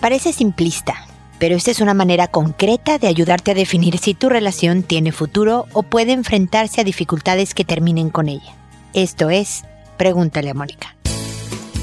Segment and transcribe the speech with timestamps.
[0.00, 0.94] Parece simplista,
[1.38, 5.66] pero esta es una manera concreta de ayudarte a definir si tu relación tiene futuro
[5.74, 8.56] o puede enfrentarse a dificultades que terminen con ella.
[8.94, 9.64] Esto es,
[9.98, 10.96] pregúntale a Mónica.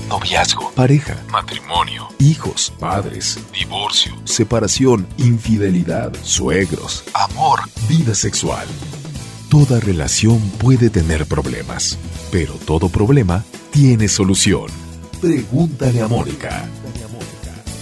[0.10, 8.66] Noviazgo, pareja, matrimonio, hijos, padres, divorcio, separación, infidelidad, suegros, amor, vida sexual.
[9.50, 12.00] Toda relación puede tener problemas,
[12.32, 14.72] pero todo problema tiene solución.
[15.22, 16.68] Pregúntale a Mónica.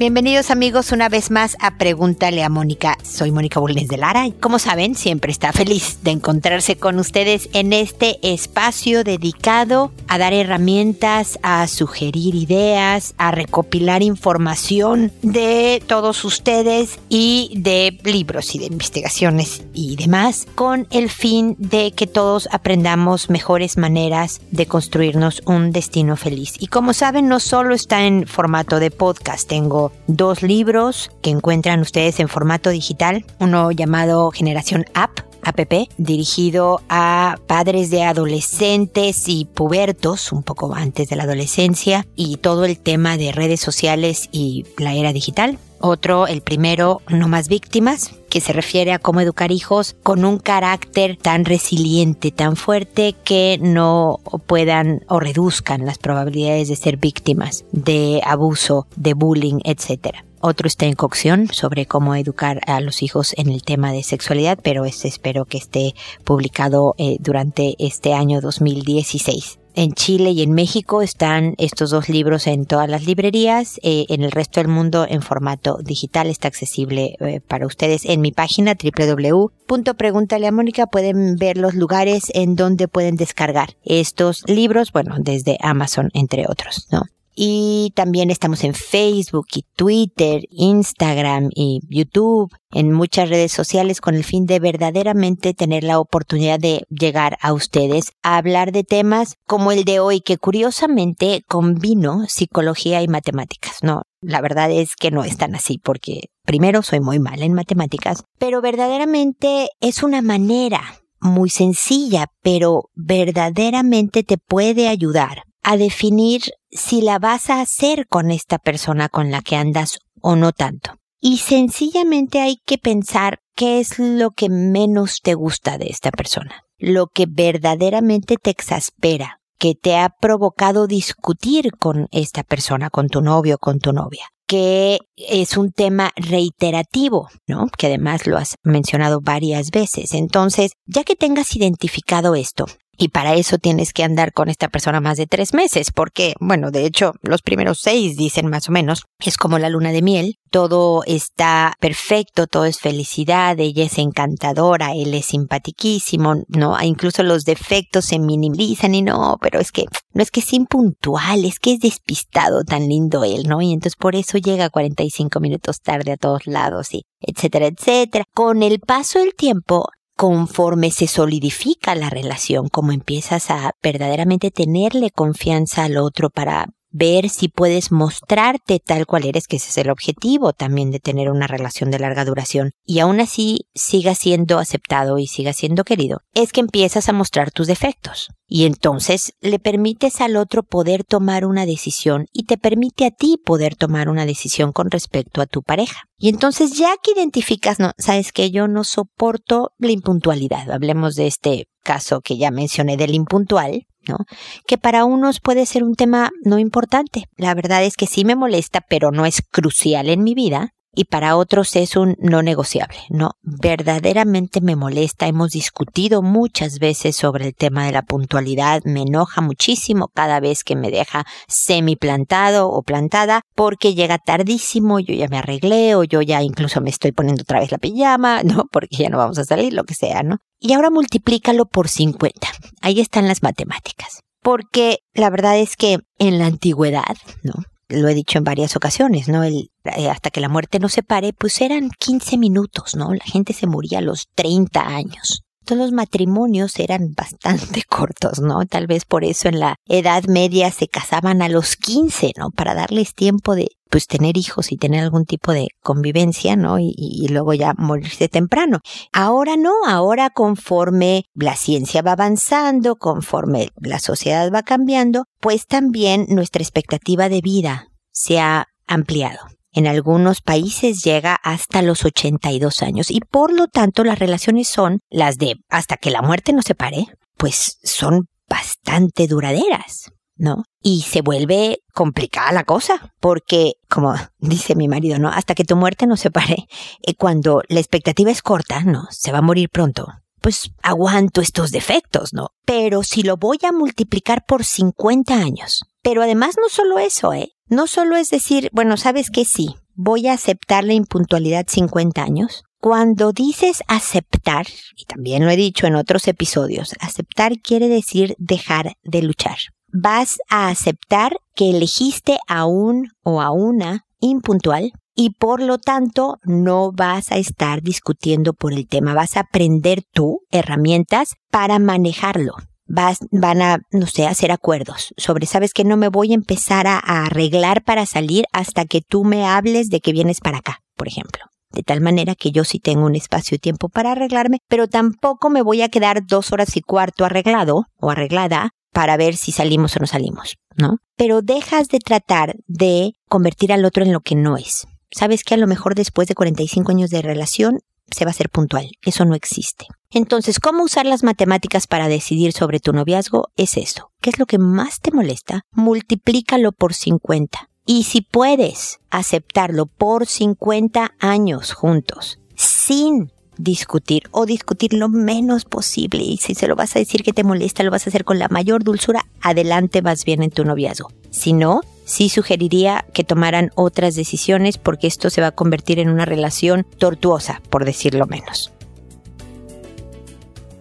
[0.00, 2.96] Bienvenidos amigos una vez más a Pregúntale a Mónica.
[3.02, 7.50] Soy Mónica Bulnes de Lara y como saben siempre está feliz de encontrarse con ustedes
[7.52, 16.24] en este espacio dedicado a dar herramientas, a sugerir ideas, a recopilar información de todos
[16.24, 22.48] ustedes y de libros y de investigaciones y demás con el fin de que todos
[22.52, 26.54] aprendamos mejores maneras de construirnos un destino feliz.
[26.58, 31.80] Y como saben no solo está en formato de podcast, tengo dos libros que encuentran
[31.80, 39.46] ustedes en formato digital, uno llamado Generación App, APP, dirigido a padres de adolescentes y
[39.46, 44.66] pubertos, un poco antes de la adolescencia, y todo el tema de redes sociales y
[44.76, 45.58] la era digital.
[45.80, 50.38] Otro, el primero, No más víctimas, que se refiere a cómo educar hijos con un
[50.38, 57.64] carácter tan resiliente, tan fuerte, que no puedan o reduzcan las probabilidades de ser víctimas
[57.72, 60.24] de abuso, de bullying, etcétera.
[60.42, 64.58] Otro está en cocción sobre cómo educar a los hijos en el tema de sexualidad,
[64.62, 65.94] pero este espero que esté
[66.24, 69.59] publicado eh, durante este año 2016.
[69.74, 73.78] En Chile y en México están estos dos libros en todas las librerías.
[73.82, 78.20] Eh, en el resto del mundo en formato digital está accesible eh, para ustedes en
[78.20, 80.86] mi página www.preguntaleamónica.
[80.86, 86.88] Pueden ver los lugares en donde pueden descargar estos libros, bueno, desde Amazon entre otros,
[86.90, 87.02] ¿no?
[87.34, 94.14] Y también estamos en Facebook y Twitter, Instagram y YouTube, en muchas redes sociales con
[94.14, 99.36] el fin de verdaderamente tener la oportunidad de llegar a ustedes a hablar de temas
[99.46, 103.78] como el de hoy que curiosamente combino psicología y matemáticas.
[103.82, 107.54] No, la verdad es que no es tan así porque primero soy muy mal en
[107.54, 110.82] matemáticas, pero verdaderamente es una manera
[111.20, 118.30] muy sencilla, pero verdaderamente te puede ayudar a definir si la vas a hacer con
[118.30, 120.96] esta persona con la que andas o no tanto.
[121.20, 126.64] Y sencillamente hay que pensar qué es lo que menos te gusta de esta persona,
[126.78, 133.20] lo que verdaderamente te exaspera, que te ha provocado discutir con esta persona, con tu
[133.20, 137.66] novio, con tu novia, que es un tema reiterativo, ¿no?
[137.76, 140.14] Que además lo has mencionado varias veces.
[140.14, 142.64] Entonces, ya que tengas identificado esto,
[142.96, 146.70] y para eso tienes que andar con esta persona más de tres meses, porque, bueno,
[146.70, 150.36] de hecho, los primeros seis dicen más o menos, es como la luna de miel,
[150.50, 157.44] todo está perfecto, todo es felicidad, ella es encantadora, él es simpatiquísimo, no, incluso los
[157.44, 161.74] defectos se minimizan y no, pero es que, no es que es impuntual, es que
[161.74, 163.62] es despistado, tan lindo él, ¿no?
[163.62, 168.24] Y entonces por eso llega 45 minutos tarde a todos lados y etcétera, etcétera.
[168.34, 169.86] Con el paso del tiempo,
[170.20, 177.28] conforme se solidifica la relación, como empiezas a verdaderamente tenerle confianza al otro para ver
[177.28, 181.46] si puedes mostrarte tal cual eres, que ese es el objetivo también de tener una
[181.46, 186.52] relación de larga duración, y aún así siga siendo aceptado y siga siendo querido, es
[186.52, 188.28] que empiezas a mostrar tus defectos.
[188.52, 193.36] Y entonces le permites al otro poder tomar una decisión y te permite a ti
[193.44, 196.02] poder tomar una decisión con respecto a tu pareja.
[196.18, 200.68] Y entonces ya que identificas, no, sabes que yo no soporto la impuntualidad.
[200.72, 204.18] Hablemos de este caso que ya mencioné del impuntual, ¿no?
[204.66, 207.24] Que para unos puede ser un tema no importante.
[207.36, 211.04] La verdad es que sí me molesta, pero no es crucial en mi vida y
[211.04, 213.32] para otros es un no negociable, ¿no?
[213.42, 219.40] Verdaderamente me molesta, hemos discutido muchas veces sobre el tema de la puntualidad, me enoja
[219.40, 225.28] muchísimo cada vez que me deja semi plantado o plantada porque llega tardísimo, yo ya
[225.28, 228.64] me arreglé o yo ya incluso me estoy poniendo otra vez la pijama, ¿no?
[228.70, 230.38] Porque ya no vamos a salir, lo que sea, ¿no?
[230.58, 232.48] Y ahora multiplícalo por 50.
[232.82, 234.20] Ahí están las matemáticas.
[234.42, 237.52] Porque la verdad es que en la antigüedad, ¿no?
[237.90, 239.42] Lo he dicho en varias ocasiones, ¿no?
[239.42, 243.12] El, eh, hasta que la muerte nos separe, pues eran 15 minutos, ¿no?
[243.12, 245.42] La gente se moría a los 30 años.
[245.64, 248.64] Todos los matrimonios eran bastante cortos, ¿no?
[248.66, 252.50] Tal vez por eso en la Edad Media se casaban a los 15, ¿no?
[252.50, 256.78] Para darles tiempo de pues tener hijos y tener algún tipo de convivencia, ¿no?
[256.78, 258.78] Y, y, luego ya morirse temprano.
[259.12, 266.26] Ahora no, ahora conforme la ciencia va avanzando, conforme la sociedad va cambiando, pues también
[266.28, 269.40] nuestra expectativa de vida se ha ampliado.
[269.72, 274.98] En algunos países llega hasta los 82 años y por lo tanto las relaciones son
[275.08, 280.10] las de hasta que la muerte nos separe, pues son bastante duraderas.
[280.40, 280.64] ¿No?
[280.82, 285.28] Y se vuelve complicada la cosa, porque, como dice mi marido, ¿no?
[285.28, 286.66] Hasta que tu muerte nos separe,
[287.02, 289.06] eh, cuando la expectativa es corta, ¿no?
[289.10, 290.08] Se va a morir pronto.
[290.40, 292.48] Pues aguanto estos defectos, ¿no?
[292.64, 295.84] Pero si lo voy a multiplicar por 50 años.
[296.02, 297.52] Pero además no solo eso, ¿eh?
[297.68, 299.44] No solo es decir, bueno, ¿sabes qué?
[299.44, 302.64] Sí, voy a aceptar la impuntualidad 50 años.
[302.80, 304.66] Cuando dices aceptar,
[304.96, 309.58] y también lo he dicho en otros episodios, aceptar quiere decir dejar de luchar
[309.92, 316.38] vas a aceptar que elegiste a un o a una impuntual y por lo tanto
[316.44, 322.54] no vas a estar discutiendo por el tema, vas a aprender tú herramientas para manejarlo.
[322.86, 326.88] Vas, van a, no sé, hacer acuerdos sobre, sabes que no me voy a empezar
[326.88, 330.80] a, a arreglar para salir hasta que tú me hables de que vienes para acá,
[330.96, 331.44] por ejemplo.
[331.70, 335.50] De tal manera que yo sí tengo un espacio y tiempo para arreglarme, pero tampoco
[335.50, 339.96] me voy a quedar dos horas y cuarto arreglado o arreglada para ver si salimos
[339.96, 340.98] o no salimos, ¿no?
[341.16, 344.86] Pero dejas de tratar de convertir al otro en lo que no es.
[345.10, 348.50] Sabes que a lo mejor después de 45 años de relación se va a ser
[348.50, 348.90] puntual.
[349.02, 349.86] Eso no existe.
[350.10, 353.48] Entonces, ¿cómo usar las matemáticas para decidir sobre tu noviazgo?
[353.56, 354.10] Es eso.
[354.20, 355.62] ¿Qué es lo que más te molesta?
[355.72, 357.68] Multiplícalo por 50.
[357.86, 366.22] Y si puedes aceptarlo por 50 años juntos, sin discutir o discutir lo menos posible.
[366.22, 368.38] Y si se lo vas a decir que te molesta, lo vas a hacer con
[368.38, 371.10] la mayor dulzura, adelante vas bien en tu noviazgo.
[371.30, 376.08] Si no, sí sugeriría que tomaran otras decisiones porque esto se va a convertir en
[376.08, 378.72] una relación tortuosa, por decirlo menos.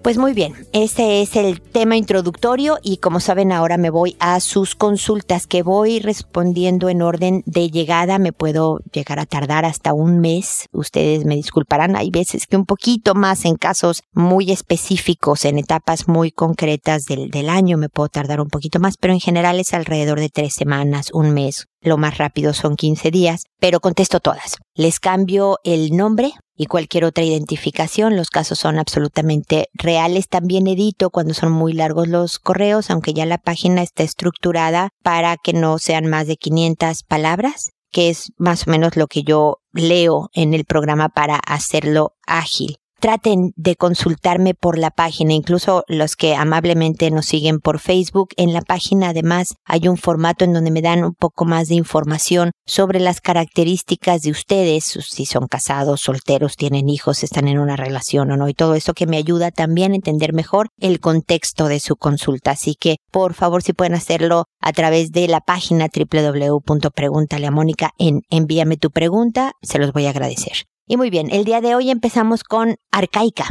[0.01, 4.39] Pues muy bien, ese es el tema introductorio y como saben ahora me voy a
[4.39, 8.17] sus consultas que voy respondiendo en orden de llegada.
[8.17, 10.67] Me puedo llegar a tardar hasta un mes.
[10.71, 16.07] Ustedes me disculparán, hay veces que un poquito más en casos muy específicos, en etapas
[16.07, 19.73] muy concretas del, del año me puedo tardar un poquito más, pero en general es
[19.73, 21.67] alrededor de tres semanas, un mes.
[21.81, 24.57] Lo más rápido son 15 días, pero contesto todas.
[24.75, 28.17] Les cambio el nombre, y cualquier otra identificación.
[28.17, 30.27] Los casos son absolutamente reales.
[30.27, 35.37] También edito cuando son muy largos los correos, aunque ya la página está estructurada para
[35.37, 39.59] que no sean más de 500 palabras, que es más o menos lo que yo
[39.71, 46.15] leo en el programa para hacerlo ágil traten de consultarme por la página, incluso los
[46.15, 48.29] que amablemente nos siguen por Facebook.
[48.37, 51.75] En la página además hay un formato en donde me dan un poco más de
[51.75, 57.75] información sobre las características de ustedes, si son casados, solteros, tienen hijos, están en una
[57.75, 61.67] relación o no, y todo eso que me ayuda también a entender mejor el contexto
[61.67, 62.51] de su consulta.
[62.51, 68.77] Así que, por favor, si pueden hacerlo a través de la página www.preguntaleamónica en envíame
[68.77, 70.65] tu pregunta, se los voy a agradecer.
[70.91, 73.45] Y muy bien, el día de hoy empezamos con Arcaica,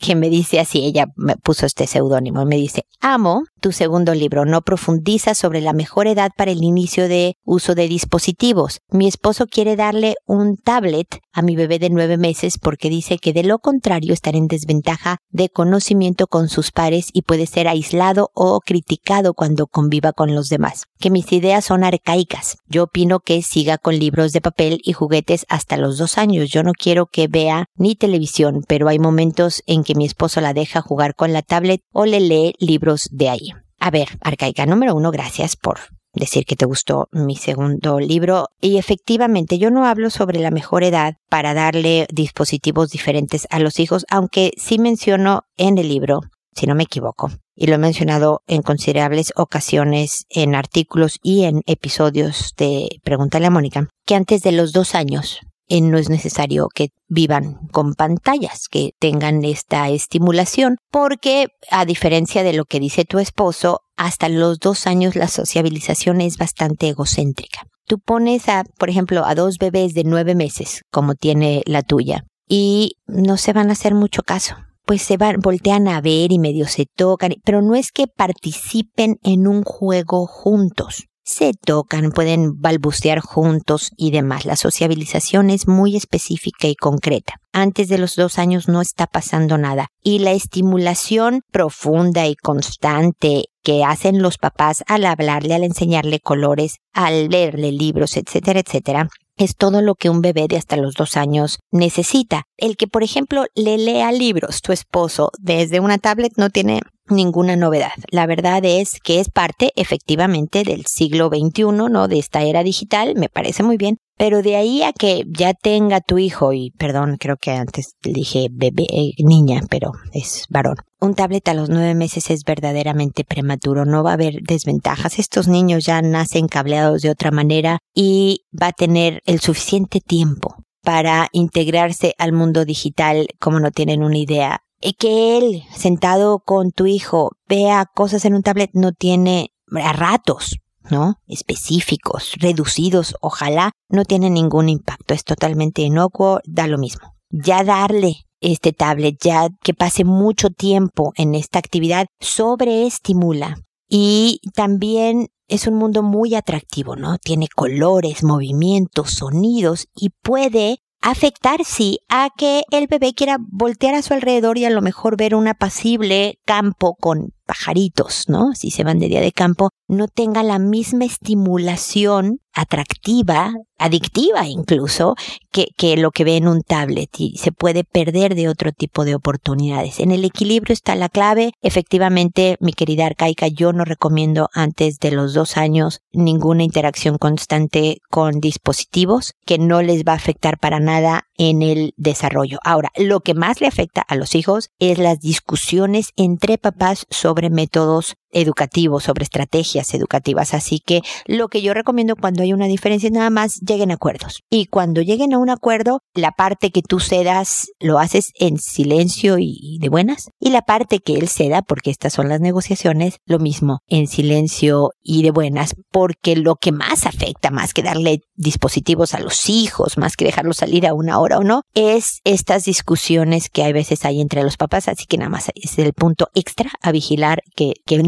[0.00, 4.44] que me dice así, ella me puso este seudónimo, me dice, amo tu segundo libro,
[4.44, 8.80] no profundiza sobre la mejor edad para el inicio de uso de dispositivos.
[8.90, 13.32] Mi esposo quiere darle un tablet a mi bebé de nueve meses porque dice que
[13.32, 18.30] de lo contrario estará en desventaja de conocimiento con sus pares y puede ser aislado
[18.34, 20.86] o criticado cuando conviva con los demás.
[20.98, 22.58] Que mis ideas son arcaicas.
[22.66, 26.50] Yo opino que siga con libros de papel y juguetes hasta los dos años.
[26.50, 30.54] Yo no quiero que vea ni televisión, pero hay momentos en que mi esposo la
[30.54, 33.50] deja jugar con la tablet o le lee libros de ahí.
[33.78, 35.78] A ver, arcaica número uno, gracias por
[36.14, 38.48] decir que te gustó mi segundo libro.
[38.60, 43.80] Y efectivamente, yo no hablo sobre la mejor edad para darle dispositivos diferentes a los
[43.80, 46.20] hijos, aunque sí menciono en el libro,
[46.54, 51.62] si no me equivoco, y lo he mencionado en considerables ocasiones en artículos y en
[51.66, 55.40] episodios de Pregúntale a Mónica, que antes de los dos años
[55.80, 62.52] no es necesario que vivan con pantallas, que tengan esta estimulación, porque a diferencia de
[62.52, 67.62] lo que dice tu esposo, hasta los dos años la sociabilización es bastante egocéntrica.
[67.86, 72.24] Tú pones a, por ejemplo, a dos bebés de nueve meses, como tiene la tuya,
[72.48, 74.56] y no se van a hacer mucho caso.
[74.84, 79.16] Pues se van, voltean a ver y medio se tocan, pero no es que participen
[79.22, 84.44] en un juego juntos se tocan, pueden balbucear juntos y demás.
[84.44, 87.34] La sociabilización es muy específica y concreta.
[87.52, 89.88] Antes de los dos años no está pasando nada.
[90.02, 96.78] Y la estimulación profunda y constante que hacen los papás al hablarle, al enseñarle colores,
[96.92, 101.16] al leerle libros, etcétera, etcétera, es todo lo que un bebé de hasta los dos
[101.16, 102.42] años necesita.
[102.56, 106.80] El que, por ejemplo, le lea libros tu esposo desde una tablet no tiene
[107.12, 107.92] ninguna novedad.
[108.10, 112.08] La verdad es que es parte efectivamente del siglo XXI, ¿no?
[112.08, 113.98] De esta era digital, me parece muy bien.
[114.16, 118.48] Pero de ahí a que ya tenga tu hijo, y perdón, creo que antes dije
[118.50, 120.76] bebé, eh, niña, pero es varón.
[121.00, 125.18] Un tablet a los nueve meses es verdaderamente prematuro, no va a haber desventajas.
[125.18, 130.56] Estos niños ya nacen cableados de otra manera y va a tener el suficiente tiempo
[130.82, 134.61] para integrarse al mundo digital como no tienen una idea
[134.98, 140.58] que él, sentado con tu hijo, vea cosas en un tablet no tiene a ratos,
[140.90, 141.16] ¿no?
[141.26, 147.14] Específicos, reducidos, ojalá no tiene ningún impacto, es totalmente inocuo, da lo mismo.
[147.30, 153.56] Ya darle este tablet, ya que pase mucho tiempo en esta actividad, sobreestimula.
[153.88, 157.18] Y también es un mundo muy atractivo, ¿no?
[157.18, 164.02] Tiene colores, movimientos, sonidos y puede afectar, sí, a que el bebé quiera voltear a
[164.02, 168.54] su alrededor y a lo mejor ver un apacible campo con pajaritos, ¿no?
[168.54, 175.14] Si se van de día de campo, no tenga la misma estimulación atractiva, adictiva incluso,
[175.50, 179.04] que, que, lo que ve en un tablet y se puede perder de otro tipo
[179.04, 180.00] de oportunidades.
[180.00, 181.52] En el equilibrio está la clave.
[181.62, 187.98] Efectivamente, mi querida arcaica, yo no recomiendo antes de los dos años ninguna interacción constante
[188.10, 192.58] con dispositivos que no les va a afectar para nada en el desarrollo.
[192.64, 197.31] Ahora, lo que más le afecta a los hijos es las discusiones entre papás sobre
[197.50, 200.54] métodos educativos, sobre estrategias educativas.
[200.54, 203.94] Así que lo que yo recomiendo cuando hay una diferencia es nada más lleguen a
[203.94, 204.42] acuerdos.
[204.50, 209.36] Y cuando lleguen a un acuerdo, la parte que tú cedas lo haces en silencio
[209.38, 210.30] y de buenas.
[210.40, 214.90] Y la parte que él ceda, porque estas son las negociaciones, lo mismo, en silencio
[215.02, 219.98] y de buenas, porque lo que más afecta, más que darle dispositivos a los hijos,
[219.98, 224.04] más que dejarlos salir a una hora o no, es estas discusiones que a veces
[224.04, 224.88] hay entre los papás.
[224.88, 227.98] Así que nada más es el punto extra a vigilar que, que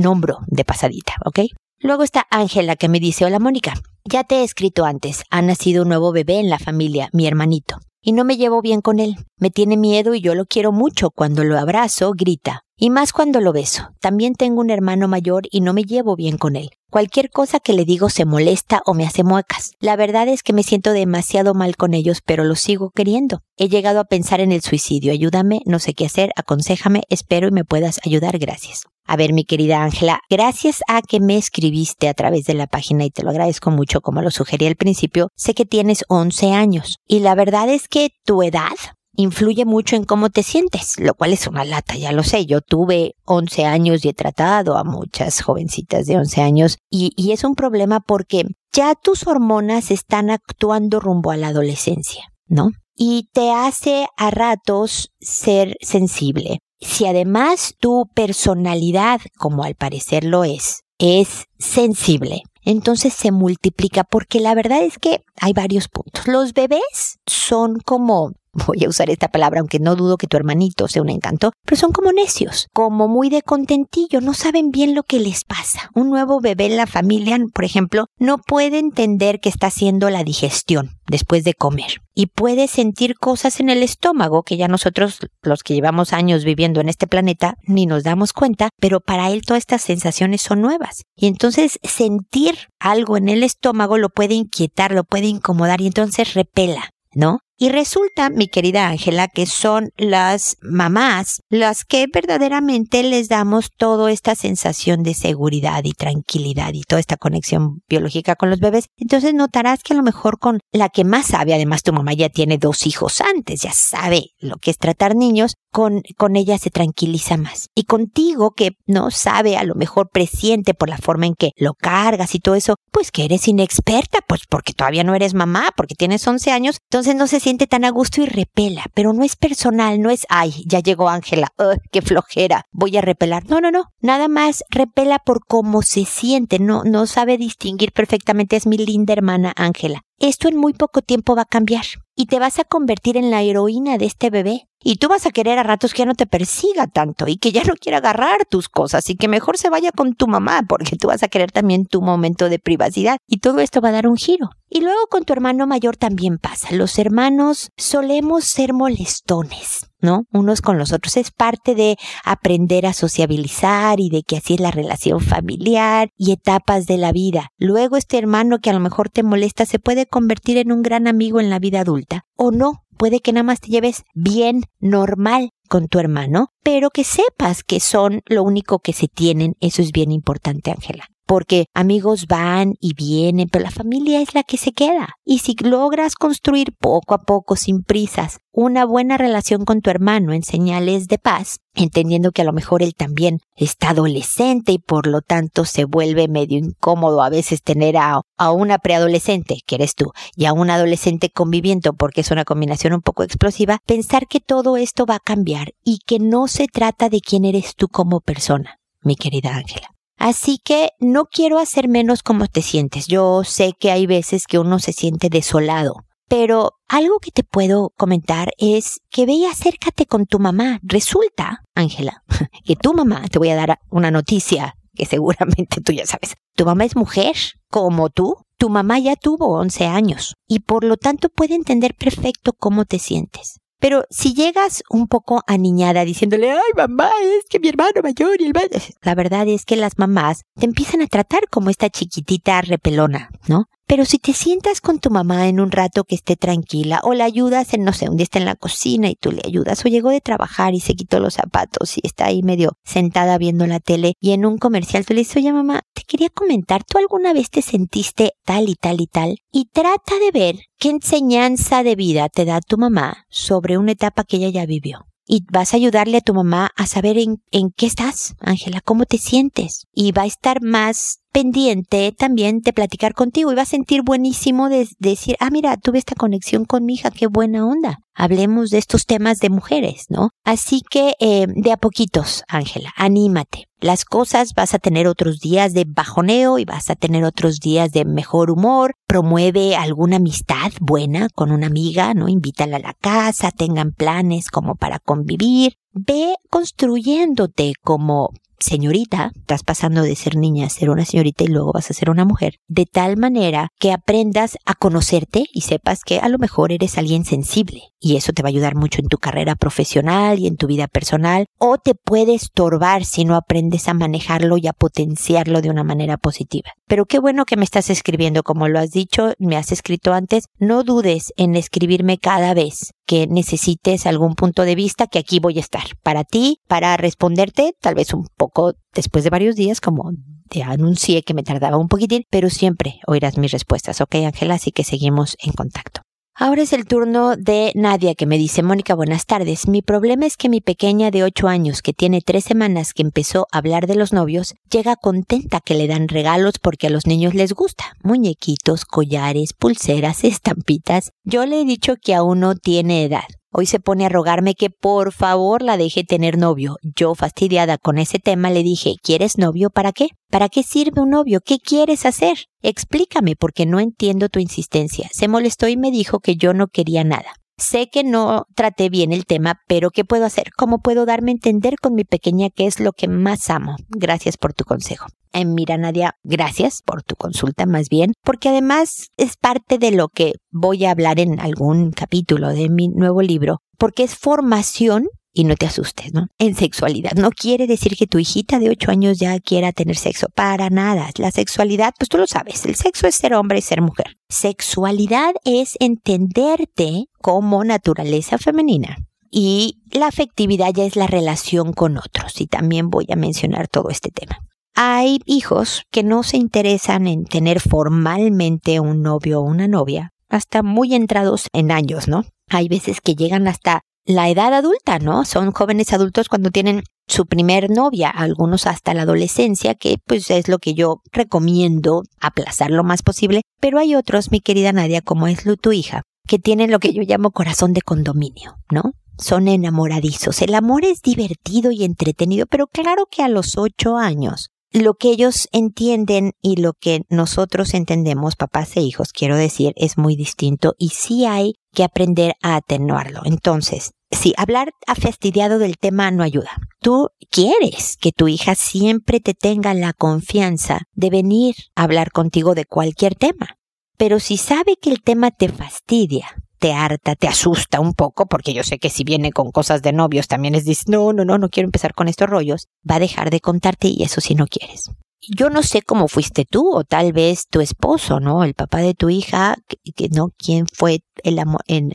[0.46, 1.40] de pasadita, ¿ok?
[1.80, 5.82] Luego está Ángela que me dice, hola Mónica, ya te he escrito antes, ha nacido
[5.82, 9.16] un nuevo bebé en la familia, mi hermanito, y no me llevo bien con él.
[9.38, 11.10] Me tiene miedo y yo lo quiero mucho.
[11.10, 12.60] Cuando lo abrazo, grita.
[12.76, 13.88] Y más cuando lo beso.
[13.98, 16.70] También tengo un hermano mayor y no me llevo bien con él.
[16.94, 19.72] Cualquier cosa que le digo se molesta o me hace muecas.
[19.80, 23.40] La verdad es que me siento demasiado mal con ellos, pero los sigo queriendo.
[23.56, 25.10] He llegado a pensar en el suicidio.
[25.10, 28.38] Ayúdame, no sé qué hacer, aconséjame, espero y me puedas ayudar.
[28.38, 28.84] Gracias.
[29.08, 33.04] A ver, mi querida Ángela, gracias a que me escribiste a través de la página
[33.04, 36.98] y te lo agradezco mucho como lo sugerí al principio, sé que tienes 11 años
[37.08, 38.76] y la verdad es que tu edad
[39.16, 42.46] influye mucho en cómo te sientes, lo cual es una lata, ya lo sé.
[42.46, 47.32] Yo tuve 11 años y he tratado a muchas jovencitas de 11 años y, y
[47.32, 52.70] es un problema porque ya tus hormonas están actuando rumbo a la adolescencia, ¿no?
[52.96, 56.58] Y te hace a ratos ser sensible.
[56.80, 64.40] Si además tu personalidad, como al parecer lo es, es sensible, entonces se multiplica porque
[64.40, 66.26] la verdad es que hay varios puntos.
[66.26, 68.32] Los bebés son como
[68.66, 71.76] voy a usar esta palabra, aunque no dudo que tu hermanito sea un encanto, pero
[71.76, 75.90] son como necios, como muy de contentillo, no saben bien lo que les pasa.
[75.94, 80.24] Un nuevo bebé en la familia, por ejemplo, no puede entender que está haciendo la
[80.24, 85.62] digestión después de comer y puede sentir cosas en el estómago que ya nosotros, los
[85.62, 89.62] que llevamos años viviendo en este planeta, ni nos damos cuenta, pero para él todas
[89.62, 91.02] estas sensaciones son nuevas.
[91.16, 96.34] Y entonces sentir algo en el estómago lo puede inquietar, lo puede incomodar y entonces
[96.34, 97.40] repela, ¿no?
[97.64, 104.12] Y resulta, mi querida Ángela, que son las mamás las que verdaderamente les damos toda
[104.12, 108.88] esta sensación de seguridad y tranquilidad y toda esta conexión biológica con los bebés.
[108.98, 112.28] Entonces notarás que a lo mejor con la que más sabe, además tu mamá ya
[112.28, 116.70] tiene dos hijos antes, ya sabe lo que es tratar niños, con, con ella se
[116.70, 117.68] tranquiliza más.
[117.74, 121.72] Y contigo, que no sabe, a lo mejor presiente por la forma en que lo
[121.74, 125.96] cargas y todo eso, pues que eres inexperta, pues porque todavía no eres mamá, porque
[125.96, 129.36] tienes 11 años, entonces no se siente tan a gusto y repela, pero no es
[129.36, 131.52] personal, no es, ay, ya llegó Ángela,
[131.90, 133.48] qué flojera, voy a repelar.
[133.48, 138.56] No, no, no, nada más repela por cómo se siente, no, no sabe distinguir perfectamente,
[138.56, 140.02] es mi linda hermana Ángela.
[140.18, 141.84] Esto en muy poco tiempo va a cambiar
[142.14, 144.68] y te vas a convertir en la heroína de este bebé.
[144.82, 147.52] Y tú vas a querer a ratos que ya no te persiga tanto y que
[147.52, 150.96] ya no quiera agarrar tus cosas y que mejor se vaya con tu mamá porque
[150.96, 154.06] tú vas a querer también tu momento de privacidad y todo esto va a dar
[154.06, 154.50] un giro.
[154.68, 156.68] Y luego con tu hermano mayor también pasa.
[156.72, 159.86] Los hermanos solemos ser molestones.
[160.04, 160.26] ¿no?
[160.32, 161.16] Unos con los otros.
[161.16, 166.32] Es parte de aprender a sociabilizar y de que así es la relación familiar y
[166.32, 167.48] etapas de la vida.
[167.58, 171.08] Luego este hermano que a lo mejor te molesta se puede convertir en un gran
[171.08, 172.83] amigo en la vida adulta o no.
[172.96, 177.80] Puede que nada más te lleves bien, normal con tu hermano, pero que sepas que
[177.80, 179.54] son lo único que se tienen.
[179.60, 184.42] Eso es bien importante, Ángela porque amigos van y vienen, pero la familia es la
[184.42, 185.14] que se queda.
[185.24, 190.32] Y si logras construir poco a poco, sin prisas, una buena relación con tu hermano
[190.32, 195.06] en señales de paz, entendiendo que a lo mejor él también está adolescente y por
[195.06, 199.94] lo tanto se vuelve medio incómodo a veces tener a, a una preadolescente, que eres
[199.94, 204.40] tú, y a un adolescente conviviendo porque es una combinación un poco explosiva, pensar que
[204.40, 208.20] todo esto va a cambiar y que no se trata de quién eres tú como
[208.20, 209.93] persona, mi querida Ángela.
[210.16, 213.06] Así que no quiero hacer menos cómo te sientes.
[213.06, 217.92] Yo sé que hay veces que uno se siente desolado, pero algo que te puedo
[217.96, 220.78] comentar es que ve y acércate con tu mamá.
[220.82, 222.22] Resulta, Ángela,
[222.64, 226.36] que tu mamá, te voy a dar una noticia que seguramente tú ya sabes.
[226.54, 227.36] Tu mamá es mujer,
[227.70, 228.36] como tú.
[228.56, 233.00] Tu mamá ya tuvo 11 años y por lo tanto puede entender perfecto cómo te
[233.00, 233.58] sientes.
[233.84, 238.46] Pero si llegas un poco aniñada diciéndole, ay mamá, es que mi hermano mayor y
[238.46, 238.54] el
[239.02, 243.66] La verdad es que las mamás te empiezan a tratar como esta chiquitita repelona, ¿no?
[243.94, 247.26] Pero si te sientas con tu mamá en un rato que esté tranquila o la
[247.26, 249.88] ayudas en, no sé, un día está en la cocina y tú le ayudas o
[249.88, 253.78] llegó de trabajar y se quitó los zapatos y está ahí medio sentada viendo la
[253.78, 257.32] tele y en un comercial tú le dices, oye mamá, te quería comentar, ¿tú alguna
[257.32, 259.36] vez te sentiste tal y tal y tal?
[259.52, 264.24] Y trata de ver qué enseñanza de vida te da tu mamá sobre una etapa
[264.24, 267.70] que ella ya vivió y vas a ayudarle a tu mamá a saber en, en
[267.70, 269.86] qué estás, Ángela, cómo te sientes.
[269.94, 274.88] Y va a estar más pendiente también de platicar contigo y a sentir buenísimo de,
[275.00, 277.98] decir, ah, mira, tuve esta conexión con mi hija, qué buena onda.
[278.14, 280.30] Hablemos de estos temas de mujeres, ¿no?
[280.44, 283.64] Así que eh, de a poquitos, Ángela, anímate.
[283.80, 287.90] Las cosas vas a tener otros días de bajoneo y vas a tener otros días
[287.90, 288.94] de mejor humor.
[289.08, 292.28] Promueve alguna amistad buena con una amiga, ¿no?
[292.28, 295.74] Invítala a la casa, tengan planes como para convivir.
[295.92, 301.72] Ve construyéndote como señorita, estás pasando de ser niña a ser una señorita y luego
[301.72, 306.18] vas a ser una mujer, de tal manera que aprendas a conocerte y sepas que
[306.18, 307.82] a lo mejor eres alguien sensible.
[308.00, 310.88] Y eso te va a ayudar mucho en tu carrera profesional y en tu vida
[310.88, 311.46] personal.
[311.58, 316.18] O te puede estorbar si no aprendes a manejarlo y a potenciarlo de una manera
[316.18, 316.70] positiva.
[316.86, 318.42] Pero qué bueno que me estás escribiendo.
[318.42, 323.26] Como lo has dicho, me has escrito antes, no dudes en escribirme cada vez que
[323.26, 327.94] necesites algún punto de vista que aquí voy a estar para ti, para responderte tal
[327.94, 330.12] vez un poco después de varios días como
[330.48, 334.54] te anuncié que me tardaba un poquitín, pero siempre oirás mis respuestas, ¿ok Ángela?
[334.54, 336.03] Así que seguimos en contacto.
[336.36, 339.68] Ahora es el turno de Nadia que me dice, Mónica, buenas tardes.
[339.68, 343.46] Mi problema es que mi pequeña de 8 años, que tiene tres semanas que empezó
[343.52, 347.34] a hablar de los novios, llega contenta que le dan regalos porque a los niños
[347.34, 347.84] les gusta.
[348.02, 351.12] Muñequitos, collares, pulseras, estampitas.
[351.22, 353.28] Yo le he dicho que aún no tiene edad.
[353.56, 356.76] Hoy se pone a rogarme que por favor la deje tener novio.
[356.82, 360.08] Yo, fastidiada con ese tema, le dije, ¿quieres novio para qué?
[360.28, 361.38] ¿Para qué sirve un novio?
[361.40, 362.48] ¿Qué quieres hacer?
[362.62, 365.08] Explícame porque no entiendo tu insistencia.
[365.12, 367.30] Se molestó y me dijo que yo no quería nada.
[367.56, 370.50] Sé que no traté bien el tema, pero ¿qué puedo hacer?
[370.56, 373.76] ¿Cómo puedo darme a entender con mi pequeña qué es lo que más amo?
[373.88, 375.06] Gracias por tu consejo.
[375.32, 380.08] Eh, mira, Nadia, gracias por tu consulta más bien, porque además es parte de lo
[380.08, 385.44] que voy a hablar en algún capítulo de mi nuevo libro, porque es formación y
[385.44, 386.28] no te asustes, ¿no?
[386.38, 387.12] En sexualidad.
[387.16, 390.28] No quiere decir que tu hijita de 8 años ya quiera tener sexo.
[390.34, 391.10] Para nada.
[391.18, 392.64] La sexualidad, pues tú lo sabes.
[392.64, 394.16] El sexo es ser hombre y ser mujer.
[394.28, 398.96] Sexualidad es entenderte como naturaleza femenina.
[399.30, 402.40] Y la afectividad ya es la relación con otros.
[402.40, 404.38] Y también voy a mencionar todo este tema.
[404.76, 410.62] Hay hijos que no se interesan en tener formalmente un novio o una novia hasta
[410.62, 412.24] muy entrados en años, ¿no?
[412.48, 415.24] Hay veces que llegan hasta la edad adulta, ¿no?
[415.24, 420.48] Son jóvenes adultos cuando tienen su primer novia, algunos hasta la adolescencia, que pues es
[420.48, 425.26] lo que yo recomiendo aplazar lo más posible, pero hay otros, mi querida Nadia, como
[425.26, 428.92] es tu hija, que tienen lo que yo llamo corazón de condominio, ¿no?
[429.18, 430.42] Son enamoradizos.
[430.42, 435.10] El amor es divertido y entretenido, pero claro que a los ocho años lo que
[435.10, 440.74] ellos entienden y lo que nosotros entendemos, papás e hijos, quiero decir, es muy distinto
[440.78, 443.20] y sí hay que aprender a atenuarlo.
[443.24, 446.50] Entonces, sí, hablar fastidiado del tema no ayuda.
[446.80, 452.56] Tú quieres que tu hija siempre te tenga la confianza de venir a hablar contigo
[452.56, 453.56] de cualquier tema.
[453.96, 456.26] Pero si sabe que el tema te fastidia,
[456.64, 459.92] te harta, te asusta un poco, porque yo sé que si viene con cosas de
[459.92, 463.00] novios también es dice, no, no, no, no quiero empezar con estos rollos, va a
[463.00, 464.84] dejar de contarte y eso si no quieres.
[465.28, 468.44] Yo no sé cómo fuiste tú o tal vez tu esposo, ¿no?
[468.44, 469.56] El papá de tu hija,
[469.94, 471.38] que, no, quién fue el,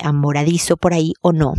[0.04, 1.54] amoradizo por ahí o no.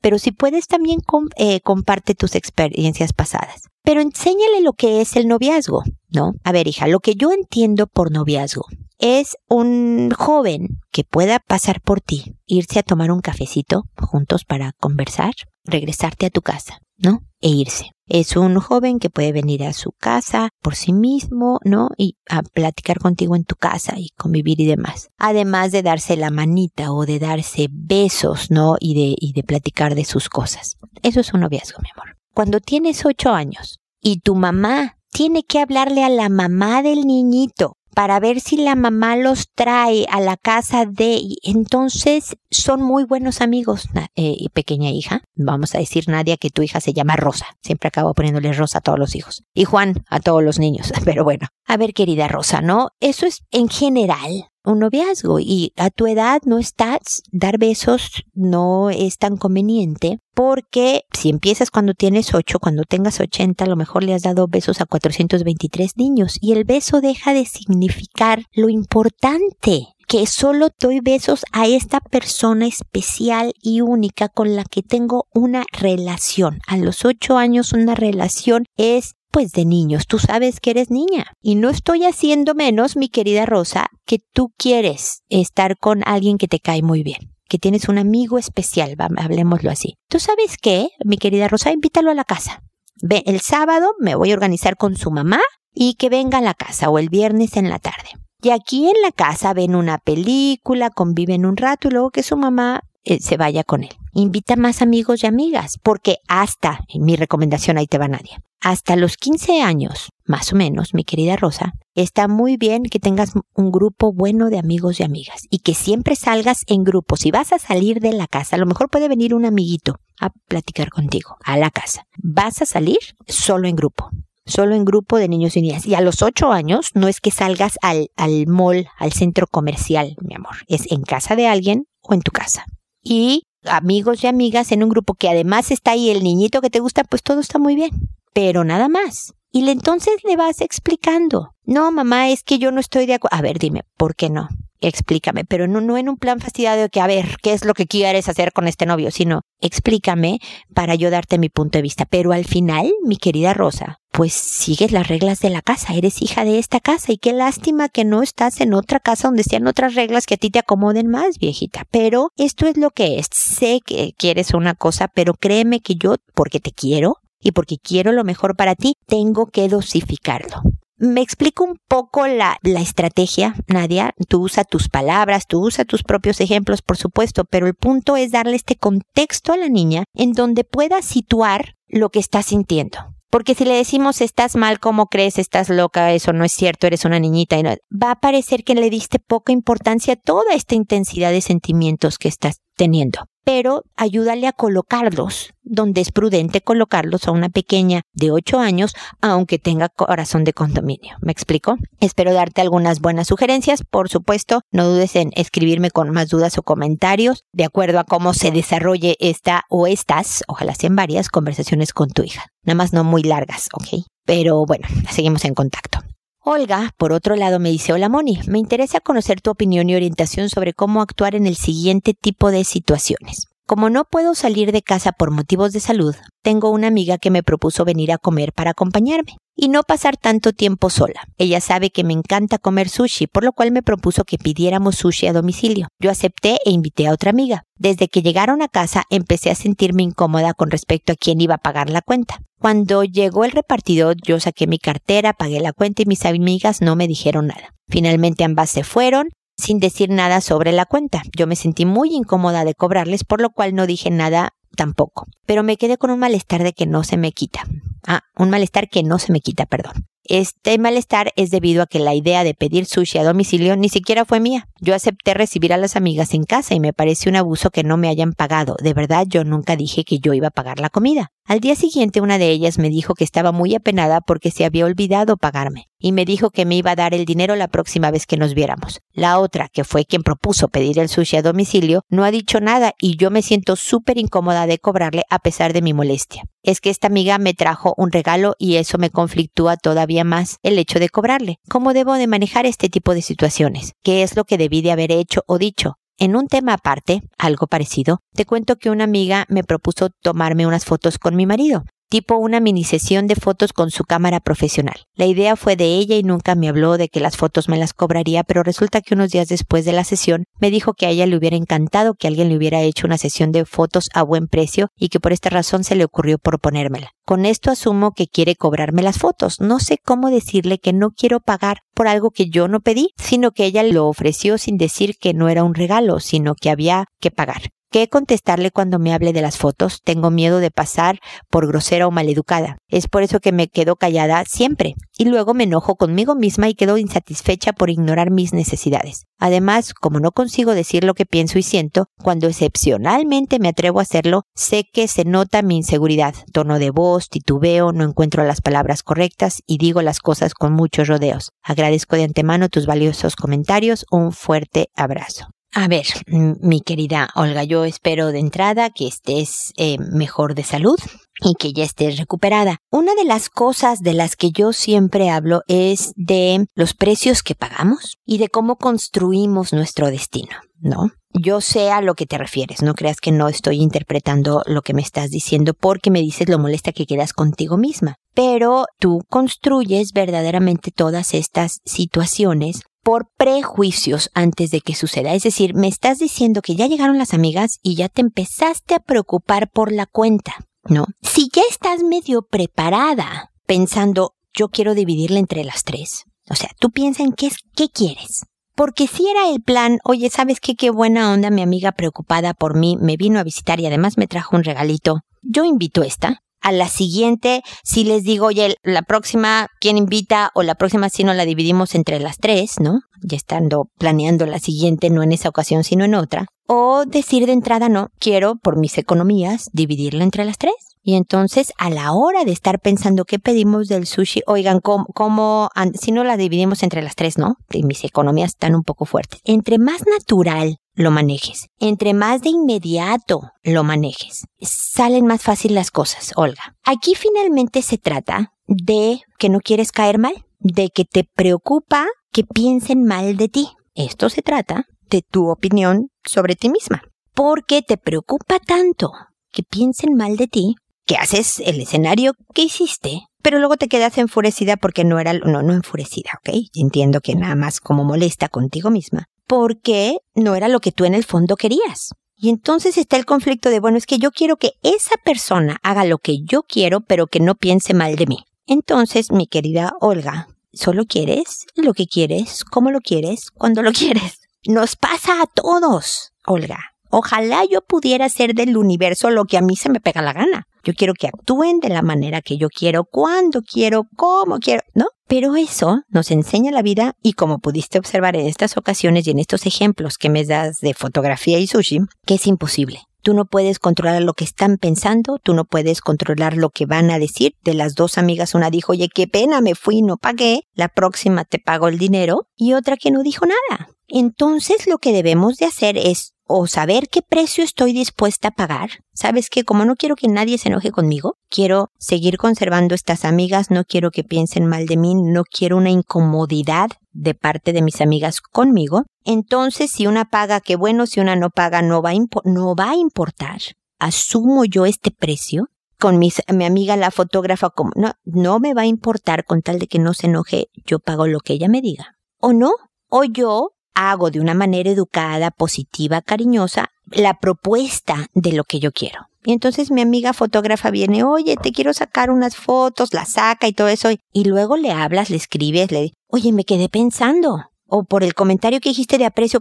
[0.00, 0.98] Pero si puedes también
[1.36, 3.62] eh, comparte tus experiencias pasadas.
[3.84, 6.32] Pero enséñale lo que es el noviazgo, ¿no?
[6.42, 8.66] A ver, hija, lo que yo entiendo por noviazgo
[8.98, 14.72] es un joven que pueda pasar por ti, irse a tomar un cafecito juntos para
[14.72, 17.20] conversar, regresarte a tu casa, ¿no?
[17.40, 17.90] E irse.
[18.08, 21.90] Es un joven que puede venir a su casa por sí mismo, ¿no?
[21.98, 25.08] Y a platicar contigo en tu casa y convivir y demás.
[25.18, 28.76] Además de darse la manita o de darse besos, ¿no?
[28.78, 30.76] Y de, y de platicar de sus cosas.
[31.02, 32.16] Eso es un noviazgo, mi amor.
[32.32, 37.76] Cuando tienes ocho años y tu mamá tiene que hablarle a la mamá del niñito
[37.96, 41.18] para ver si la mamá los trae a la casa de...
[41.42, 45.22] Entonces son muy buenos amigos, eh, pequeña hija.
[45.34, 47.46] Vamos a decir, Nadia, que tu hija se llama Rosa.
[47.62, 49.44] Siempre acabo poniéndole Rosa a todos los hijos.
[49.54, 50.92] Y Juan a todos los niños.
[51.06, 52.90] Pero bueno, a ver, querida Rosa, ¿no?
[53.00, 58.90] Eso es en general un noviazgo y a tu edad no estás, dar besos no
[58.90, 64.04] es tan conveniente porque si empiezas cuando tienes 8, cuando tengas 80, a lo mejor
[64.04, 69.96] le has dado besos a 423 niños y el beso deja de significar lo importante
[70.06, 75.64] que solo doy besos a esta persona especial y única con la que tengo una
[75.72, 76.60] relación.
[76.66, 80.06] A los ocho años una relación es pues de niños.
[80.06, 81.26] Tú sabes que eres niña.
[81.42, 86.48] Y no estoy haciendo menos, mi querida Rosa, que tú quieres estar con alguien que
[86.48, 89.98] te cae muy bien que tienes un amigo especial, hablemoslo así.
[90.08, 91.70] ¿Tú sabes qué, mi querida Rosa?
[91.70, 92.62] Invítalo a la casa.
[93.02, 95.40] Ve, el sábado me voy a organizar con su mamá
[95.74, 98.08] y que venga a la casa o el viernes en la tarde.
[98.42, 102.38] Y aquí en la casa ven una película, conviven un rato y luego que su
[102.38, 103.94] mamá eh, se vaya con él.
[104.18, 108.96] Invita más amigos y amigas, porque hasta, en mi recomendación ahí te va nadie, hasta
[108.96, 113.70] los 15 años, más o menos, mi querida Rosa, está muy bien que tengas un
[113.70, 117.16] grupo bueno de amigos y amigas y que siempre salgas en grupo.
[117.16, 120.30] Si vas a salir de la casa, a lo mejor puede venir un amiguito a
[120.48, 122.06] platicar contigo a la casa.
[122.16, 124.08] Vas a salir solo en grupo
[124.46, 125.86] solo en grupo de niños y niñas.
[125.86, 130.16] Y a los ocho años no es que salgas al, al mall, al centro comercial,
[130.22, 130.54] mi amor.
[130.68, 132.64] Es en casa de alguien o en tu casa
[133.02, 136.80] y amigos y amigas en un grupo que además está ahí el niñito que te
[136.80, 137.90] gusta, pues todo está muy bien.
[138.32, 139.34] Pero nada más.
[139.52, 141.54] Y entonces le vas explicando.
[141.64, 143.36] No, mamá, es que yo no estoy de acuerdo.
[143.36, 144.48] A ver, dime, ¿por qué no?
[144.80, 147.74] explícame, pero no, no en un plan fastidiado de que, a ver, ¿qué es lo
[147.74, 149.10] que quieres hacer con este novio?
[149.10, 150.38] Sino, explícame
[150.74, 152.04] para yo darte mi punto de vista.
[152.04, 156.46] Pero al final, mi querida Rosa, pues sigues las reglas de la casa, eres hija
[156.46, 159.94] de esta casa y qué lástima que no estás en otra casa donde sean otras
[159.94, 161.84] reglas que a ti te acomoden más, viejita.
[161.90, 163.26] Pero esto es lo que es.
[163.30, 168.10] Sé que quieres una cosa, pero créeme que yo, porque te quiero, y porque quiero
[168.12, 170.62] lo mejor para ti, tengo que dosificarlo.
[170.96, 174.14] Me explico un poco la, la estrategia, Nadia.
[174.28, 178.32] Tú usa tus palabras, tú usa tus propios ejemplos, por supuesto, pero el punto es
[178.32, 183.15] darle este contexto a la niña en donde pueda situar lo que está sintiendo.
[183.36, 185.38] Porque si le decimos estás mal, ¿cómo crees?
[185.38, 187.58] Estás loca, eso no es cierto, eres una niñita.
[187.58, 191.42] Y no, va a parecer que le diste poca importancia a toda esta intensidad de
[191.42, 198.02] sentimientos que estás teniendo pero ayúdale a colocarlos donde es prudente colocarlos a una pequeña
[198.12, 201.16] de 8 años, aunque tenga corazón de condominio.
[201.20, 201.76] ¿Me explico?
[202.00, 203.82] Espero darte algunas buenas sugerencias.
[203.88, 208.34] Por supuesto, no dudes en escribirme con más dudas o comentarios de acuerdo a cómo
[208.34, 212.46] se desarrolle esta o estas, ojalá sean varias, conversaciones con tu hija.
[212.64, 214.04] Nada más no muy largas, ¿ok?
[214.24, 216.05] Pero bueno, seguimos en contacto.
[216.48, 220.48] Olga, por otro lado, me dice, hola Moni, me interesa conocer tu opinión y orientación
[220.48, 223.48] sobre cómo actuar en el siguiente tipo de situaciones.
[223.68, 227.42] Como no puedo salir de casa por motivos de salud, tengo una amiga que me
[227.42, 231.22] propuso venir a comer para acompañarme y no pasar tanto tiempo sola.
[231.36, 235.26] Ella sabe que me encanta comer sushi, por lo cual me propuso que pidiéramos sushi
[235.26, 235.88] a domicilio.
[235.98, 237.64] Yo acepté e invité a otra amiga.
[237.76, 241.58] Desde que llegaron a casa empecé a sentirme incómoda con respecto a quién iba a
[241.58, 242.38] pagar la cuenta.
[242.60, 246.94] Cuando llegó el repartidor, yo saqué mi cartera, pagué la cuenta y mis amigas no
[246.94, 247.74] me dijeron nada.
[247.88, 251.22] Finalmente ambas se fueron sin decir nada sobre la cuenta.
[251.36, 255.26] Yo me sentí muy incómoda de cobrarles, por lo cual no dije nada tampoco.
[255.46, 257.64] Pero me quedé con un malestar de que no se me quita.
[258.06, 260.06] Ah, un malestar que no se me quita, perdón.
[260.28, 264.24] Este malestar es debido a que la idea de pedir sushi a domicilio ni siquiera
[264.24, 264.68] fue mía.
[264.80, 267.96] Yo acepté recibir a las amigas en casa y me parece un abuso que no
[267.96, 268.76] me hayan pagado.
[268.82, 271.30] De verdad, yo nunca dije que yo iba a pagar la comida.
[271.48, 274.84] Al día siguiente una de ellas me dijo que estaba muy apenada porque se había
[274.84, 278.26] olvidado pagarme y me dijo que me iba a dar el dinero la próxima vez
[278.26, 278.98] que nos viéramos.
[279.12, 282.94] La otra, que fue quien propuso pedir el sushi a domicilio, no ha dicho nada
[283.00, 286.42] y yo me siento súper incómoda de cobrarle a pesar de mi molestia.
[286.64, 290.80] Es que esta amiga me trajo un regalo y eso me conflictúa todavía más el
[290.80, 291.60] hecho de cobrarle.
[291.70, 293.92] ¿Cómo debo de manejar este tipo de situaciones?
[294.02, 295.96] ¿Qué es lo que debí de haber hecho o dicho?
[296.18, 300.86] En un tema aparte, algo parecido, te cuento que una amiga me propuso tomarme unas
[300.86, 305.04] fotos con mi marido tipo una mini sesión de fotos con su cámara profesional.
[305.14, 307.92] La idea fue de ella y nunca me habló de que las fotos me las
[307.92, 311.26] cobraría, pero resulta que unos días después de la sesión me dijo que a ella
[311.26, 314.88] le hubiera encantado que alguien le hubiera hecho una sesión de fotos a buen precio
[314.96, 317.10] y que por esta razón se le ocurrió proponérmela.
[317.24, 319.60] Con esto asumo que quiere cobrarme las fotos.
[319.60, 323.50] No sé cómo decirle que no quiero pagar por algo que yo no pedí, sino
[323.50, 327.30] que ella lo ofreció sin decir que no era un regalo, sino que había que
[327.30, 327.70] pagar.
[327.92, 330.02] ¿Qué contestarle cuando me hable de las fotos?
[330.02, 332.78] Tengo miedo de pasar por grosera o maleducada.
[332.88, 334.96] Es por eso que me quedo callada siempre.
[335.16, 339.26] Y luego me enojo conmigo misma y quedo insatisfecha por ignorar mis necesidades.
[339.38, 344.02] Además, como no consigo decir lo que pienso y siento, cuando excepcionalmente me atrevo a
[344.02, 349.04] hacerlo, sé que se nota mi inseguridad, tono de voz, titubeo, no encuentro las palabras
[349.04, 351.52] correctas y digo las cosas con muchos rodeos.
[351.62, 354.04] Agradezco de antemano tus valiosos comentarios.
[354.10, 355.55] Un fuerte abrazo.
[355.78, 360.98] A ver, mi querida Olga, yo espero de entrada que estés eh, mejor de salud
[361.42, 362.78] y que ya estés recuperada.
[362.90, 367.54] Una de las cosas de las que yo siempre hablo es de los precios que
[367.54, 371.10] pagamos y de cómo construimos nuestro destino, ¿no?
[371.34, 374.94] Yo sé a lo que te refieres, no creas que no estoy interpretando lo que
[374.94, 378.14] me estás diciendo porque me dices lo molesta que quedas contigo misma.
[378.32, 385.32] Pero tú construyes verdaderamente todas estas situaciones por prejuicios antes de que suceda.
[385.32, 388.98] Es decir, me estás diciendo que ya llegaron las amigas y ya te empezaste a
[388.98, 390.56] preocupar por la cuenta,
[390.88, 391.06] ¿no?
[391.22, 396.24] Si ya estás medio preparada pensando, yo quiero dividirla entre las tres.
[396.50, 398.44] O sea, tú piensas en qué, es, qué quieres.
[398.74, 400.74] Porque si era el plan, oye, ¿sabes qué?
[400.74, 404.26] Qué buena onda mi amiga preocupada por mí me vino a visitar y además me
[404.26, 405.20] trajo un regalito.
[405.42, 410.50] Yo invito esta a la siguiente, si les digo, oye, la próxima, ¿quién invita?
[410.52, 413.02] O la próxima, si no la dividimos entre las tres, ¿no?
[413.22, 416.48] Ya estando planeando la siguiente, no en esa ocasión, sino en otra.
[416.66, 420.74] O decir de entrada, no, quiero, por mis economías, dividirla entre las tres.
[421.08, 426.10] Y entonces, a la hora de estar pensando qué pedimos del sushi, oigan, ¿cómo, si
[426.10, 427.54] no la dividimos entre las tres, no?
[427.84, 429.40] mis economías están un poco fuertes.
[429.44, 435.92] Entre más natural lo manejes, entre más de inmediato lo manejes, salen más fácil las
[435.92, 436.74] cosas, Olga.
[436.82, 442.42] Aquí finalmente se trata de que no quieres caer mal, de que te preocupa que
[442.42, 443.68] piensen mal de ti.
[443.94, 447.02] Esto se trata de tu opinión sobre ti misma.
[447.32, 449.12] Porque te preocupa tanto
[449.52, 450.74] que piensen mal de ti
[451.06, 455.62] que haces el escenario que hiciste, pero luego te quedas enfurecida porque no era, no,
[455.62, 456.56] no enfurecida, ¿ok?
[456.74, 461.14] Entiendo que nada más como molesta contigo misma, porque no era lo que tú en
[461.14, 462.10] el fondo querías.
[462.36, 466.04] Y entonces está el conflicto de, bueno, es que yo quiero que esa persona haga
[466.04, 468.38] lo que yo quiero, pero que no piense mal de mí.
[468.66, 474.40] Entonces, mi querida Olga, solo quieres lo que quieres, como lo quieres, cuando lo quieres.
[474.66, 476.80] Nos pasa a todos, Olga.
[477.08, 480.66] Ojalá yo pudiera hacer del universo lo que a mí se me pega la gana.
[480.86, 485.06] Yo quiero que actúen de la manera que yo quiero, cuando quiero, cómo quiero, ¿no?
[485.26, 489.40] Pero eso nos enseña la vida y como pudiste observar en estas ocasiones y en
[489.40, 493.00] estos ejemplos que me das de fotografía y sushi, que es imposible.
[493.22, 497.10] Tú no puedes controlar lo que están pensando, tú no puedes controlar lo que van
[497.10, 497.54] a decir.
[497.64, 500.60] De las dos amigas, una dijo, oye, qué pena, me fui, no pagué.
[500.74, 502.46] La próxima te pago el dinero.
[502.54, 503.88] Y otra que no dijo nada.
[504.06, 508.90] Entonces lo que debemos de hacer es o saber qué precio estoy dispuesta a pagar.
[509.12, 513.70] Sabes que como no quiero que nadie se enoje conmigo, quiero seguir conservando estas amigas,
[513.70, 518.00] no quiero que piensen mal de mí, no quiero una incomodidad de parte de mis
[518.00, 519.04] amigas conmigo.
[519.24, 522.90] Entonces, si una paga, qué bueno, si una no paga, no va a, no va
[522.90, 523.60] a importar.
[523.98, 528.86] Asumo yo este precio con mi amiga la fotógrafa como no, no me va a
[528.86, 532.16] importar con tal de que no se enoje, yo pago lo que ella me diga.
[532.38, 532.72] O no,
[533.08, 538.92] o yo hago de una manera educada, positiva, cariñosa, la propuesta de lo que yo
[538.92, 539.26] quiero.
[539.42, 543.72] Y entonces mi amiga fotógrafa viene, oye, te quiero sacar unas fotos, la saca y
[543.72, 544.10] todo eso.
[544.32, 547.62] Y luego le hablas, le escribes, le, oye, me quedé pensando.
[547.86, 549.60] O por el comentario que dijiste de aprecio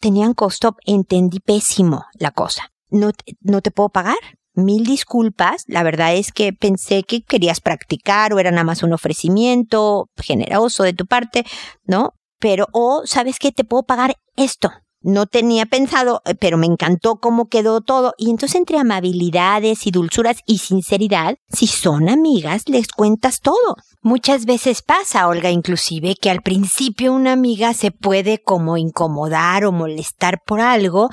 [0.00, 2.70] tenían costo, entendí pésimo la cosa.
[2.90, 4.16] No, no te puedo pagar.
[4.54, 8.92] mil disculpas, la verdad es que pensé que querías practicar o era nada más un
[8.92, 11.44] ofrecimiento generoso de tu parte,
[11.86, 12.12] ¿no?
[12.44, 13.52] Pero, o, ¿sabes qué?
[13.52, 14.70] Te puedo pagar esto.
[15.00, 18.12] No tenía pensado, eh, pero me encantó cómo quedó todo.
[18.18, 23.76] Y entonces entre amabilidades y dulzuras y sinceridad, si son amigas, les cuentas todo.
[24.02, 29.72] Muchas veces pasa, Olga, inclusive, que al principio una amiga se puede como incomodar o
[29.72, 31.08] molestar por algo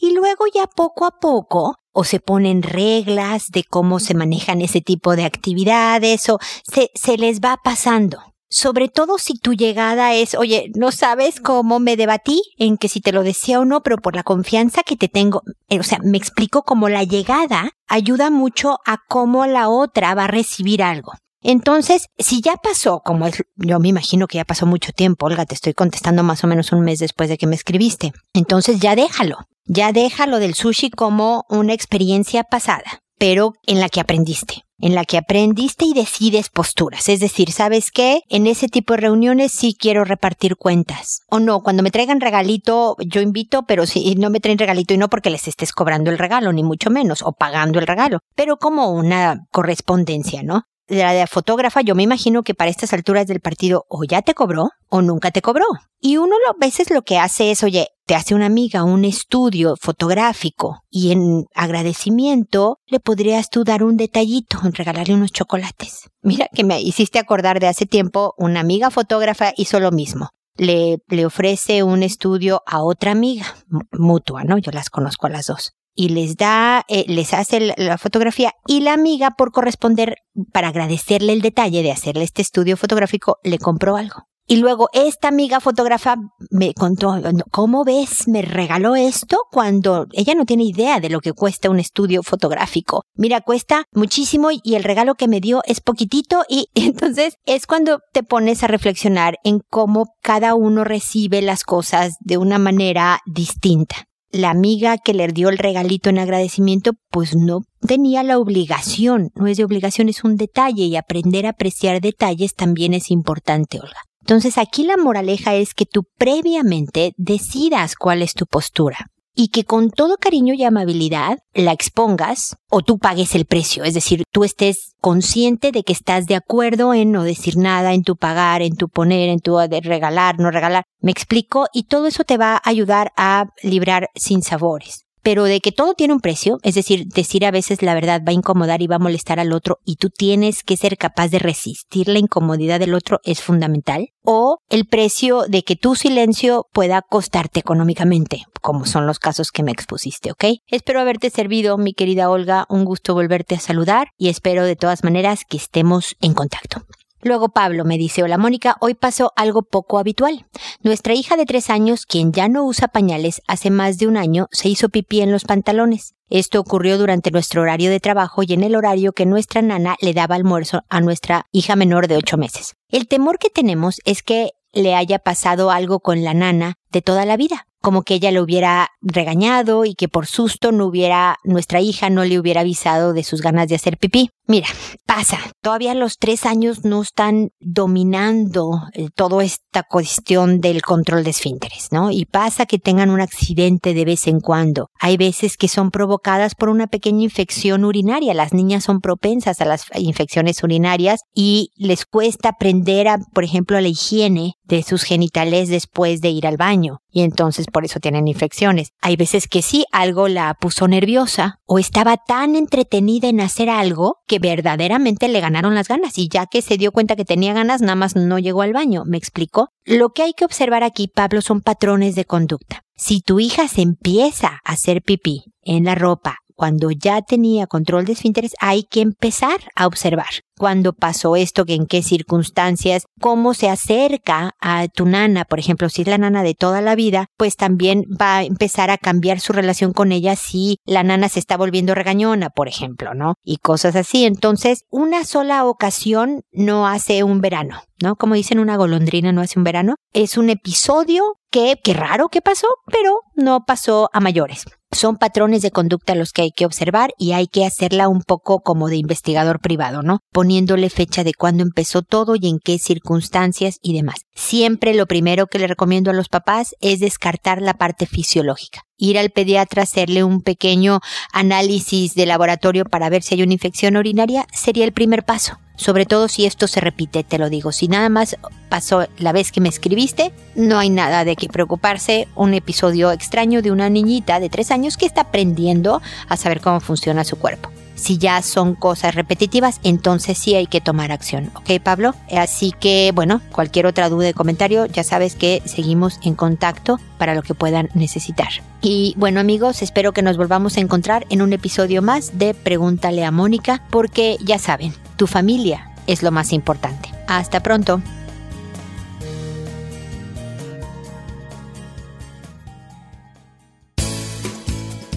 [0.00, 4.80] y luego ya poco a poco o se ponen reglas de cómo se manejan ese
[4.80, 8.20] tipo de actividades o se, se les va pasando.
[8.50, 13.00] Sobre todo si tu llegada es, oye, no sabes cómo me debatí en que si
[13.00, 15.98] te lo decía o no, pero por la confianza que te tengo, eh, o sea,
[16.02, 21.12] me explico cómo la llegada ayuda mucho a cómo la otra va a recibir algo.
[21.42, 25.44] Entonces, si ya pasó, como es, yo me imagino que ya pasó mucho tiempo, Olga,
[25.44, 28.12] te estoy contestando más o menos un mes después de que me escribiste.
[28.32, 29.36] Entonces ya déjalo.
[29.66, 35.04] Ya déjalo del sushi como una experiencia pasada, pero en la que aprendiste en la
[35.04, 37.08] que aprendiste y decides posturas.
[37.08, 38.22] Es decir, ¿sabes qué?
[38.28, 41.22] En ese tipo de reuniones sí quiero repartir cuentas.
[41.28, 44.98] O no, cuando me traigan regalito, yo invito, pero si no me traen regalito y
[44.98, 48.56] no porque les estés cobrando el regalo, ni mucho menos, o pagando el regalo, pero
[48.56, 50.62] como una correspondencia, ¿no?
[50.88, 54.34] La de fotógrafa, yo me imagino que para estas alturas del partido o ya te
[54.34, 55.66] cobró o nunca te cobró.
[56.00, 59.76] Y uno a veces lo que hace es, oye, te hace una amiga un estudio
[59.78, 66.08] fotográfico y en agradecimiento le podrías tú dar un detallito, regalarle unos chocolates.
[66.22, 70.30] Mira que me hiciste acordar de hace tiempo, una amiga fotógrafa hizo lo mismo.
[70.56, 73.46] Le, le ofrece un estudio a otra amiga
[73.92, 74.58] mutua, ¿no?
[74.58, 78.82] Yo las conozco a las dos y les da, eh, les hace la fotografía y
[78.82, 80.14] la amiga por corresponder,
[80.52, 84.28] para agradecerle el detalle de hacerle este estudio fotográfico, le compró algo.
[84.46, 86.14] Y luego esta amiga fotógrafa
[86.50, 88.28] me contó, ¿cómo ves?
[88.28, 93.02] Me regaló esto cuando ella no tiene idea de lo que cuesta un estudio fotográfico.
[93.16, 97.98] Mira, cuesta muchísimo y el regalo que me dio es poquitito y entonces es cuando
[98.12, 104.08] te pones a reflexionar en cómo cada uno recibe las cosas de una manera distinta
[104.30, 109.46] la amiga que le dio el regalito en agradecimiento, pues no tenía la obligación, no
[109.46, 114.02] es de obligación, es un detalle y aprender a apreciar detalles también es importante, Olga.
[114.20, 119.10] Entonces aquí la moraleja es que tú previamente decidas cuál es tu postura
[119.40, 123.94] y que con todo cariño y amabilidad la expongas o tú pagues el precio, es
[123.94, 128.16] decir, tú estés consciente de que estás de acuerdo en no decir nada, en tu
[128.16, 130.82] pagar, en tu poner, en tu regalar, no regalar.
[131.00, 135.60] Me explico y todo eso te va a ayudar a librar sin sabores pero de
[135.60, 138.80] que todo tiene un precio, es decir, decir a veces la verdad va a incomodar
[138.80, 142.18] y va a molestar al otro y tú tienes que ser capaz de resistir la
[142.18, 148.44] incomodidad del otro es fundamental, o el precio de que tu silencio pueda costarte económicamente,
[148.62, 150.44] como son los casos que me expusiste, ¿ok?
[150.66, 155.04] Espero haberte servido, mi querida Olga, un gusto volverte a saludar y espero de todas
[155.04, 156.86] maneras que estemos en contacto.
[157.20, 160.46] Luego Pablo me dice, hola Mónica, hoy pasó algo poco habitual.
[160.82, 164.46] Nuestra hija de tres años, quien ya no usa pañales hace más de un año,
[164.52, 166.14] se hizo pipí en los pantalones.
[166.30, 170.14] Esto ocurrió durante nuestro horario de trabajo y en el horario que nuestra nana le
[170.14, 172.74] daba almuerzo a nuestra hija menor de ocho meses.
[172.88, 177.24] El temor que tenemos es que le haya pasado algo con la nana de toda
[177.24, 181.80] la vida como que ella lo hubiera regañado y que por susto no hubiera, nuestra
[181.80, 184.30] hija no le hubiera avisado de sus ganas de hacer pipí.
[184.50, 184.68] Mira,
[185.04, 191.30] pasa, todavía los tres años no están dominando eh, toda esta cuestión del control de
[191.30, 192.10] esfínteres, ¿no?
[192.10, 194.88] Y pasa que tengan un accidente de vez en cuando.
[194.98, 198.32] Hay veces que son provocadas por una pequeña infección urinaria.
[198.32, 203.76] Las niñas son propensas a las infecciones urinarias y les cuesta aprender a, por ejemplo,
[203.76, 208.00] a la higiene de sus genitales después de ir al baño y entonces por eso
[208.00, 208.90] tienen infecciones.
[209.00, 214.16] Hay veces que sí, algo la puso nerviosa o estaba tan entretenida en hacer algo
[214.26, 217.80] que verdaderamente le ganaron las ganas y ya que se dio cuenta que tenía ganas,
[217.80, 219.04] nada más no llegó al baño.
[219.06, 219.68] ¿Me explico?
[219.84, 222.82] Lo que hay que observar aquí, Pablo, son patrones de conducta.
[222.96, 228.04] Si tu hija se empieza a hacer pipí en la ropa cuando ya tenía control
[228.04, 230.26] de esfínteres, hay que empezar a observar
[230.58, 236.02] cuándo pasó esto, en qué circunstancias, cómo se acerca a tu nana, por ejemplo, si
[236.02, 239.52] es la nana de toda la vida, pues también va a empezar a cambiar su
[239.52, 243.34] relación con ella si la nana se está volviendo regañona, por ejemplo, ¿no?
[243.44, 244.24] Y cosas así.
[244.24, 248.16] Entonces, una sola ocasión no hace un verano, ¿no?
[248.16, 249.94] Como dicen, una golondrina no hace un verano.
[250.12, 254.64] Es un episodio que, qué raro que pasó, pero no pasó a mayores.
[254.90, 258.60] Son patrones de conducta los que hay que observar y hay que hacerla un poco
[258.60, 260.20] como de investigador privado, ¿no?
[260.32, 264.22] Poniéndole fecha de cuándo empezó todo y en qué circunstancias y demás.
[264.34, 268.87] Siempre lo primero que le recomiendo a los papás es descartar la parte fisiológica.
[268.98, 271.00] Ir al pediatra, hacerle un pequeño
[271.32, 275.58] análisis de laboratorio para ver si hay una infección urinaria, sería el primer paso.
[275.76, 277.70] Sobre todo si esto se repite, te lo digo.
[277.70, 278.36] Si nada más
[278.68, 282.26] pasó la vez que me escribiste, no hay nada de qué preocuparse.
[282.34, 286.80] Un episodio extraño de una niñita de tres años que está aprendiendo a saber cómo
[286.80, 287.70] funciona su cuerpo.
[287.98, 291.50] Si ya son cosas repetitivas, entonces sí hay que tomar acción.
[291.56, 292.14] ¿Ok, Pablo?
[292.30, 297.34] Así que, bueno, cualquier otra duda y comentario, ya sabes que seguimos en contacto para
[297.34, 298.48] lo que puedan necesitar.
[298.80, 303.24] Y bueno, amigos, espero que nos volvamos a encontrar en un episodio más de Pregúntale
[303.24, 307.10] a Mónica, porque ya saben, tu familia es lo más importante.
[307.26, 308.00] Hasta pronto.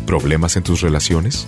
[0.08, 1.48] ¿Problemas en tus relaciones?